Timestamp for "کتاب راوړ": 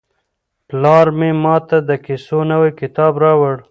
2.79-3.55